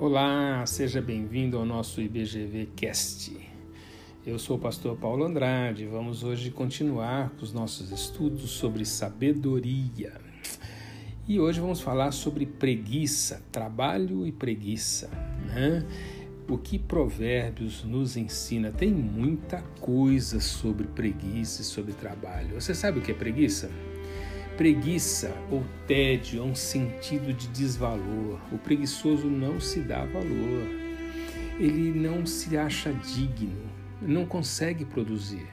Olá, 0.00 0.64
seja 0.64 1.02
bem-vindo 1.02 1.58
ao 1.58 1.64
nosso 1.64 2.00
IBGV 2.00 2.68
Cast. 2.76 3.36
Eu 4.24 4.38
sou 4.38 4.56
o 4.56 4.60
pastor 4.60 4.96
Paulo 4.96 5.24
Andrade. 5.24 5.86
Vamos 5.86 6.22
hoje 6.22 6.52
continuar 6.52 7.30
com 7.30 7.42
os 7.42 7.52
nossos 7.52 7.90
estudos 7.90 8.48
sobre 8.50 8.84
sabedoria. 8.84 10.12
E 11.26 11.40
hoje 11.40 11.58
vamos 11.58 11.80
falar 11.80 12.12
sobre 12.12 12.46
preguiça, 12.46 13.42
trabalho 13.50 14.24
e 14.24 14.30
preguiça. 14.30 15.10
Né? 15.44 15.84
O 16.48 16.56
que 16.56 16.78
Provérbios 16.78 17.82
nos 17.82 18.16
ensina? 18.16 18.70
Tem 18.70 18.92
muita 18.92 19.62
coisa 19.80 20.38
sobre 20.38 20.86
preguiça 20.86 21.62
e 21.62 21.64
sobre 21.64 21.92
trabalho. 21.92 22.54
Você 22.54 22.72
sabe 22.72 23.00
o 23.00 23.02
que 23.02 23.10
é 23.10 23.14
preguiça? 23.14 23.68
Preguiça 24.58 25.32
ou 25.52 25.62
tédio 25.86 26.42
é 26.42 26.44
um 26.44 26.52
sentido 26.52 27.32
de 27.32 27.46
desvalor. 27.46 28.40
O 28.50 28.58
preguiçoso 28.58 29.28
não 29.28 29.60
se 29.60 29.78
dá 29.78 30.04
valor. 30.04 30.66
Ele 31.60 31.96
não 31.96 32.26
se 32.26 32.56
acha 32.56 32.92
digno, 32.92 33.70
não 34.02 34.26
consegue 34.26 34.84
produzir. 34.84 35.46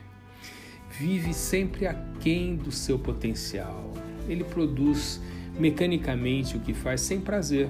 Vive 0.89 1.35
sempre 1.35 1.85
aquém 1.85 2.55
do 2.55 2.71
seu 2.71 2.97
potencial. 2.97 3.93
Ele 4.27 4.43
produz 4.43 5.21
mecanicamente 5.59 6.57
o 6.57 6.59
que 6.59 6.73
faz 6.73 7.01
sem 7.01 7.21
prazer. 7.21 7.69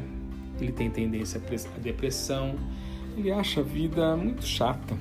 Ele 0.57 0.71
tem 0.71 0.89
tendência 0.89 1.41
à 1.41 1.79
depressão, 1.79 2.55
ele 3.17 3.29
acha 3.29 3.59
a 3.59 3.63
vida 3.63 4.15
muito 4.15 4.45
chata. 4.45 4.97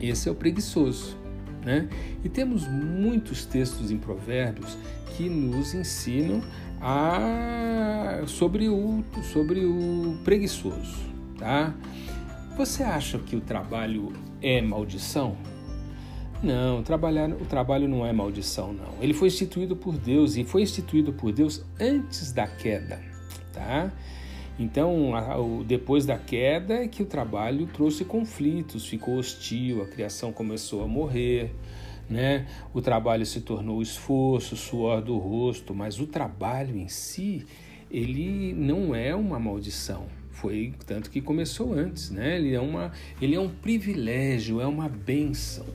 Esse 0.00 0.26
é 0.26 0.32
o 0.32 0.34
preguiçoso. 0.34 1.18
Né? 1.64 1.88
E 2.24 2.28
temos 2.28 2.66
muitos 2.66 3.44
textos 3.44 3.90
em 3.90 3.98
Provérbios 3.98 4.76
que 5.16 5.28
nos 5.28 5.74
ensinam 5.74 6.40
a, 6.80 8.22
sobre, 8.26 8.68
o, 8.68 9.04
sobre 9.32 9.64
o 9.64 10.18
preguiçoso. 10.24 10.96
Tá? 11.38 11.74
Você 12.56 12.82
acha 12.82 13.18
que 13.18 13.36
o 13.36 13.40
trabalho 13.40 14.12
é 14.42 14.60
maldição? 14.60 15.36
Não, 16.42 16.82
trabalhar, 16.82 17.30
o 17.30 17.44
trabalho 17.44 17.88
não 17.88 18.06
é 18.06 18.12
maldição, 18.12 18.72
não. 18.72 18.94
Ele 19.00 19.12
foi 19.12 19.28
instituído 19.28 19.74
por 19.74 19.96
Deus 19.96 20.36
e 20.36 20.44
foi 20.44 20.62
instituído 20.62 21.12
por 21.12 21.32
Deus 21.32 21.64
antes 21.80 22.32
da 22.32 22.46
queda, 22.46 23.00
tá? 23.52 23.92
Então, 24.58 25.12
depois 25.64 26.04
da 26.04 26.18
queda 26.18 26.74
é 26.74 26.88
que 26.88 27.02
o 27.02 27.06
trabalho 27.06 27.68
trouxe 27.68 28.04
conflitos, 28.04 28.86
ficou 28.86 29.16
hostil, 29.16 29.82
a 29.82 29.86
criação 29.86 30.32
começou 30.32 30.82
a 30.82 30.88
morrer, 30.88 31.52
né? 32.10 32.46
O 32.74 32.80
trabalho 32.80 33.24
se 33.24 33.40
tornou 33.42 33.80
esforço, 33.80 34.56
suor 34.56 35.00
do 35.00 35.16
rosto, 35.16 35.72
mas 35.72 36.00
o 36.00 36.06
trabalho 36.06 36.76
em 36.76 36.88
si, 36.88 37.46
ele 37.88 38.52
não 38.52 38.94
é 38.94 39.14
uma 39.14 39.38
maldição. 39.38 40.06
Foi 40.30 40.72
tanto 40.86 41.10
que 41.10 41.20
começou 41.20 41.72
antes, 41.72 42.10
né? 42.10 42.36
Ele 42.36 42.54
é, 42.54 42.60
uma, 42.60 42.92
ele 43.20 43.36
é 43.36 43.40
um 43.40 43.48
privilégio, 43.48 44.60
é 44.60 44.66
uma 44.66 44.88
bênção. 44.88 45.66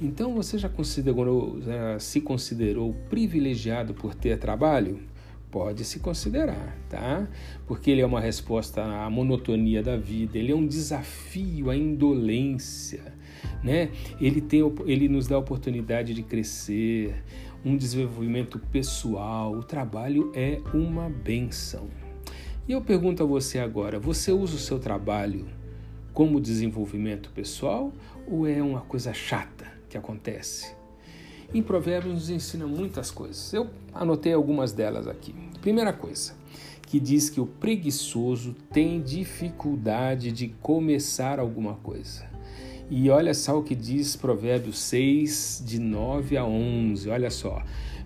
Então 0.00 0.34
você 0.34 0.58
já 0.58 0.68
considerou, 0.68 1.60
já 1.62 1.98
se 1.98 2.20
considerou 2.20 2.94
privilegiado 3.08 3.94
por 3.94 4.14
ter 4.14 4.38
trabalho? 4.38 5.00
Pode 5.56 5.86
se 5.86 6.00
considerar, 6.00 6.76
tá? 6.86 7.26
Porque 7.66 7.90
ele 7.90 8.02
é 8.02 8.06
uma 8.06 8.20
resposta 8.20 8.84
à 8.84 9.08
monotonia 9.08 9.82
da 9.82 9.96
vida, 9.96 10.36
ele 10.36 10.52
é 10.52 10.54
um 10.54 10.66
desafio 10.66 11.70
à 11.70 11.74
indolência, 11.74 13.14
né? 13.64 13.88
Ele, 14.20 14.42
tem, 14.42 14.60
ele 14.84 15.08
nos 15.08 15.26
dá 15.26 15.36
a 15.36 15.38
oportunidade 15.38 16.12
de 16.12 16.22
crescer, 16.22 17.24
um 17.64 17.74
desenvolvimento 17.74 18.58
pessoal. 18.70 19.54
O 19.54 19.62
trabalho 19.62 20.30
é 20.34 20.60
uma 20.74 21.08
benção. 21.08 21.88
E 22.68 22.72
eu 22.72 22.82
pergunto 22.82 23.22
a 23.22 23.26
você 23.26 23.58
agora: 23.58 23.98
você 23.98 24.30
usa 24.30 24.56
o 24.56 24.58
seu 24.58 24.78
trabalho 24.78 25.46
como 26.12 26.38
desenvolvimento 26.38 27.30
pessoal 27.30 27.94
ou 28.28 28.46
é 28.46 28.60
uma 28.60 28.82
coisa 28.82 29.14
chata 29.14 29.72
que 29.88 29.96
acontece? 29.96 30.76
Em 31.54 31.62
Provérbios 31.62 32.14
nos 32.14 32.30
ensina 32.30 32.66
muitas 32.66 33.10
coisas. 33.10 33.52
Eu 33.52 33.68
anotei 33.94 34.32
algumas 34.32 34.72
delas 34.72 35.06
aqui. 35.06 35.34
Primeira 35.60 35.92
coisa, 35.92 36.34
que 36.86 37.00
diz 37.00 37.30
que 37.30 37.40
o 37.40 37.46
preguiçoso 37.46 38.54
tem 38.72 39.00
dificuldade 39.00 40.30
de 40.32 40.48
começar 40.60 41.38
alguma 41.38 41.74
coisa. 41.74 42.24
E 42.88 43.10
olha 43.10 43.34
só 43.34 43.58
o 43.58 43.64
que 43.64 43.74
diz 43.74 44.14
Provérbios 44.14 44.78
6, 44.78 45.64
de 45.66 45.80
9 45.80 46.36
a 46.36 46.44
11. 46.44 47.10
Olha 47.10 47.30
só. 47.30 47.62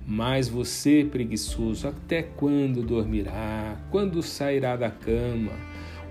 Mas 0.06 0.48
você, 0.48 1.06
preguiçoso, 1.08 1.86
até 1.86 2.22
quando 2.22 2.82
dormirá? 2.82 3.78
Quando 3.90 4.22
sairá 4.22 4.76
da 4.76 4.90
cama? 4.90 5.52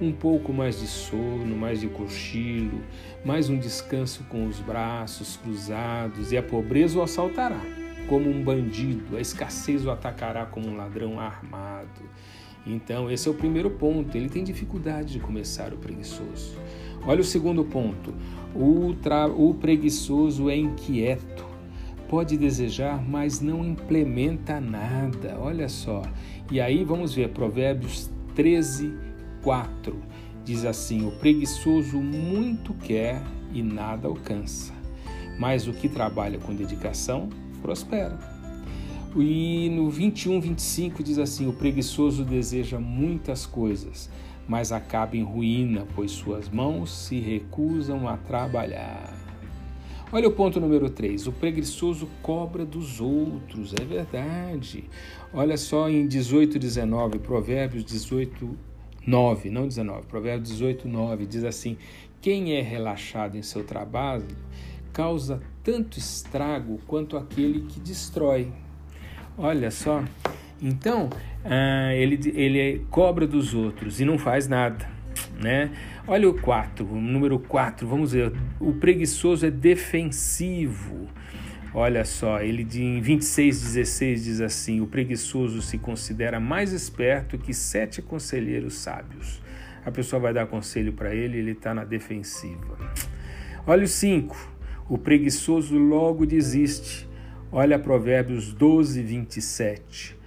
Um 0.01 0.11
pouco 0.11 0.53
mais 0.53 0.79
de 0.79 0.87
sono, 0.87 1.55
mais 1.55 1.81
de 1.81 1.87
cochilo, 1.87 2.81
mais 3.23 3.49
um 3.49 3.57
descanso 3.57 4.23
com 4.29 4.47
os 4.47 4.59
braços 4.59 5.37
cruzados, 5.37 6.31
e 6.31 6.37
a 6.37 6.43
pobreza 6.43 6.99
o 6.99 7.01
assaltará 7.01 7.61
como 8.09 8.27
um 8.27 8.43
bandido, 8.43 9.15
a 9.15 9.21
escassez 9.21 9.85
o 9.85 9.91
atacará 9.91 10.45
como 10.45 10.67
um 10.67 10.75
ladrão 10.75 11.19
armado. 11.19 12.01
Então, 12.65 13.09
esse 13.09 13.27
é 13.27 13.31
o 13.31 13.35
primeiro 13.35 13.69
ponto. 13.69 14.15
Ele 14.17 14.27
tem 14.27 14.43
dificuldade 14.43 15.13
de 15.13 15.19
começar 15.19 15.71
o 15.73 15.77
preguiçoso. 15.77 16.57
Olha 17.05 17.21
o 17.21 17.23
segundo 17.23 17.63
ponto. 17.63 18.13
O, 18.55 18.95
tra... 18.95 19.27
o 19.27 19.53
preguiçoso 19.53 20.49
é 20.49 20.57
inquieto. 20.57 21.45
Pode 22.09 22.35
desejar, 22.35 23.01
mas 23.07 23.39
não 23.39 23.63
implementa 23.63 24.59
nada. 24.59 25.37
Olha 25.39 25.69
só. 25.69 26.01
E 26.51 26.59
aí 26.59 26.83
vamos 26.83 27.13
ver 27.13 27.29
Provérbios 27.29 28.09
13, 28.35 28.91
4 29.44 30.01
diz 30.44 30.66
assim: 30.66 31.07
O 31.07 31.11
preguiçoso 31.11 31.97
muito 31.97 32.73
quer 32.73 33.22
e 33.53 33.61
nada 33.61 34.07
alcança, 34.07 34.73
mas 35.38 35.67
o 35.67 35.73
que 35.73 35.88
trabalha 35.88 36.39
com 36.39 36.55
dedicação 36.55 37.29
prospera. 37.61 38.17
E 39.16 39.69
no 39.69 39.89
21, 39.89 40.39
25 40.39 41.03
diz 41.03 41.17
assim: 41.17 41.47
O 41.47 41.53
preguiçoso 41.53 42.23
deseja 42.23 42.79
muitas 42.79 43.45
coisas, 43.45 44.09
mas 44.47 44.72
acaba 44.72 45.17
em 45.17 45.23
ruína, 45.23 45.88
pois 45.95 46.11
suas 46.11 46.49
mãos 46.49 46.91
se 46.91 47.19
recusam 47.19 48.07
a 48.07 48.17
trabalhar. 48.17 49.17
Olha 50.11 50.28
o 50.28 50.31
ponto 50.31 50.59
número 50.59 50.89
3. 50.89 51.28
O 51.28 51.31
preguiçoso 51.31 52.09
cobra 52.23 52.66
dos 52.66 52.99
outros. 52.99 53.75
É 53.79 53.85
verdade. 53.85 54.85
Olha 55.31 55.55
só 55.55 55.88
em 55.88 56.07
18, 56.07 56.57
19, 56.57 57.19
Provérbios 57.19 57.85
18, 57.85 58.57
9, 59.09 59.50
não 59.50 59.68
19, 59.68 60.06
Provérbios 60.06 60.50
18, 60.50 60.88
9 60.88 61.25
diz 61.25 61.44
assim: 61.44 61.78
Quem 62.22 62.53
é 62.56 62.62
relaxado 62.62 63.36
em 63.36 63.42
seu 63.42 63.64
trabalho 63.64 64.25
causa 64.94 65.42
tanto 65.64 65.97
estrago 65.97 66.80
quanto 66.86 67.18
aquele 67.18 67.62
que 67.62 67.80
destrói. 67.80 68.52
Olha 69.38 69.72
só, 69.72 70.03
então 70.62 71.09
ah, 71.44 71.94
ele, 71.94 72.20
ele 72.36 72.86
cobra 72.90 73.25
dos 73.25 73.53
outros 73.53 74.00
e 74.00 74.06
não 74.06 74.18
faz 74.18 74.47
nada. 74.47 74.88
Né? 75.41 75.72
Olha 76.08 76.30
o 76.30 76.40
4, 76.40 76.86
o 76.86 77.02
número 77.02 77.40
4, 77.40 77.88
vamos 77.88 78.12
ver. 78.12 78.34
O 78.59 78.74
preguiçoso 78.74 79.46
é 79.46 79.52
defensivo. 79.52 81.08
Olha 81.74 82.03
só, 82.03 82.41
ele 82.41 82.63
em 82.63 83.00
26,16 83.00 84.16
diz 84.16 84.41
assim: 84.41 84.81
O 84.81 84.88
preguiçoso 84.88 85.62
se 85.62 85.78
considera 85.78 86.40
mais 86.40 86.74
esperto 86.74 87.38
que 87.38 87.53
sete 87.53 88.02
conselheiros 88.02 88.74
sábios. 88.75 89.40
A 89.85 89.91
pessoa 89.91 90.19
vai 90.19 90.34
dar 90.34 90.47
conselho 90.47 90.94
para 90.94 91.13
ele, 91.13 91.38
ele 91.38 91.52
está 91.52 91.74
na 91.74 91.84
defensiva. 91.84 92.75
Olha 93.68 93.84
o 93.84 93.88
5: 93.88 94.35
O 94.90 94.97
preguiçoso 94.97 95.78
logo 95.78 96.25
desiste. 96.25 97.08
Olha 97.52 97.78
Provérbios 97.78 98.52
12, 98.52 99.02
27. 99.03 100.17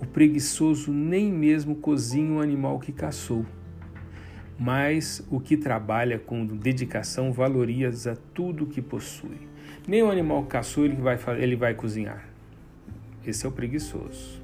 O 0.00 0.06
preguiçoso 0.06 0.92
nem 0.92 1.32
mesmo 1.32 1.76
cozinha 1.76 2.32
o 2.32 2.40
animal 2.40 2.78
que 2.78 2.90
caçou, 2.90 3.46
mas 4.58 5.24
o 5.30 5.38
que 5.38 5.56
trabalha 5.56 6.18
com 6.18 6.44
dedicação 6.44 7.32
valoriza 7.32 8.16
tudo 8.34 8.64
o 8.64 8.66
que 8.66 8.82
possui. 8.82 9.51
Nem 9.86 10.02
o 10.02 10.10
animal 10.10 10.44
caçou 10.44 10.84
ele 10.84 10.96
vai, 10.96 11.18
ele 11.38 11.56
vai 11.56 11.74
cozinhar. 11.74 12.28
Esse 13.26 13.46
é 13.46 13.48
o 13.48 13.52
preguiçoso. 13.52 14.40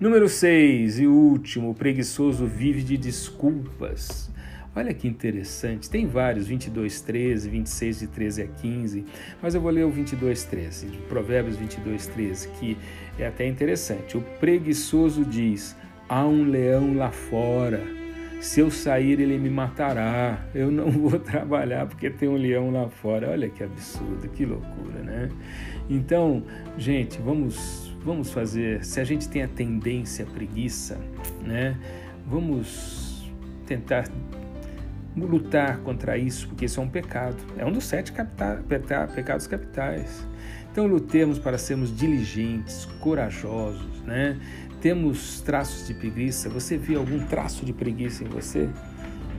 Número 0.00 0.28
6 0.28 1.00
e 1.00 1.06
último, 1.06 1.70
o 1.70 1.74
preguiçoso 1.74 2.46
vive 2.46 2.82
de 2.82 2.96
desculpas. 2.96 4.30
Olha 4.74 4.94
que 4.94 5.06
interessante, 5.06 5.90
tem 5.90 6.06
vários, 6.06 6.46
22, 6.46 7.02
13, 7.02 7.48
26 7.50 8.00
de 8.00 8.06
13 8.06 8.42
a 8.42 8.46
15, 8.46 9.04
mas 9.42 9.54
eu 9.54 9.60
vou 9.60 9.70
ler 9.70 9.84
o 9.84 9.90
22, 9.90 10.44
13, 10.44 10.86
Provérbios 11.08 11.56
22, 11.56 12.06
13, 12.06 12.48
que 12.58 12.78
é 13.18 13.26
até 13.26 13.46
interessante. 13.46 14.16
O 14.16 14.22
preguiçoso 14.40 15.26
diz: 15.26 15.76
há 16.08 16.24
um 16.24 16.48
leão 16.48 16.96
lá 16.96 17.10
fora 17.10 18.01
se 18.42 18.60
eu 18.60 18.70
sair, 18.70 19.20
ele 19.20 19.38
me 19.38 19.48
matará. 19.48 20.44
Eu 20.52 20.70
não 20.70 20.90
vou 20.90 21.18
trabalhar 21.18 21.86
porque 21.86 22.10
tem 22.10 22.28
um 22.28 22.36
leão 22.36 22.70
lá 22.70 22.88
fora. 22.88 23.30
Olha 23.30 23.48
que 23.48 23.62
absurdo, 23.62 24.28
que 24.28 24.44
loucura, 24.44 25.00
né? 25.00 25.28
Então, 25.88 26.42
gente, 26.76 27.20
vamos 27.20 27.96
vamos 28.04 28.32
fazer. 28.32 28.84
Se 28.84 29.00
a 29.00 29.04
gente 29.04 29.28
tem 29.28 29.44
a 29.44 29.48
tendência 29.48 30.24
à 30.24 30.28
preguiça, 30.28 30.98
né? 31.44 31.76
Vamos 32.26 33.32
tentar 33.64 34.04
lutar 35.16 35.78
contra 35.78 36.16
isso, 36.16 36.48
porque 36.48 36.64
isso 36.64 36.80
é 36.80 36.82
um 36.82 36.88
pecado. 36.88 37.36
É 37.56 37.64
um 37.64 37.72
dos 37.72 37.84
sete 37.84 38.12
capta, 38.12 38.62
pecados 39.14 39.46
capitais. 39.46 40.26
Então 40.70 40.86
lutemos 40.86 41.38
para 41.38 41.58
sermos 41.58 41.94
diligentes, 41.94 42.86
corajosos, 43.00 44.00
né? 44.02 44.38
Temos 44.80 45.40
traços 45.40 45.86
de 45.86 45.94
preguiça. 45.94 46.48
Você 46.48 46.76
vê 46.76 46.96
algum 46.96 47.24
traço 47.26 47.64
de 47.64 47.72
preguiça 47.72 48.24
em 48.24 48.26
você? 48.26 48.68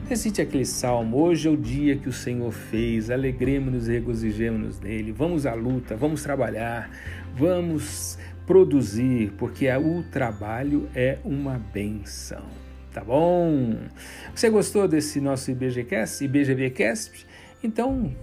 Recite 0.08 0.40
aquele 0.40 0.64
salmo: 0.64 1.18
Hoje 1.18 1.48
é 1.48 1.50
o 1.50 1.56
dia 1.56 1.96
que 1.96 2.08
o 2.08 2.12
Senhor 2.12 2.52
fez, 2.52 3.10
alegremos-nos 3.10 3.88
e 3.88 3.92
regozijemos-nos 3.92 4.80
nele. 4.80 5.12
Vamos 5.12 5.44
à 5.44 5.54
luta, 5.54 5.96
vamos 5.96 6.22
trabalhar, 6.22 6.90
vamos 7.34 8.18
produzir, 8.46 9.32
porque 9.38 9.68
o 9.70 10.02
trabalho 10.04 10.88
é 10.94 11.18
uma 11.24 11.58
benção. 11.72 12.63
Tá 12.94 13.02
bom? 13.02 13.76
Você 14.32 14.48
gostou 14.48 14.86
desse 14.86 15.20
nosso 15.20 15.50
IBGCast, 15.50 16.24
IBGVcast? 16.24 17.26
Então 17.62 18.14